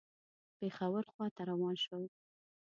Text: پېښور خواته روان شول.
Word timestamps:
پېښور 0.57 1.03
خواته 1.11 1.41
روان 1.51 1.75
شول. 1.83 2.03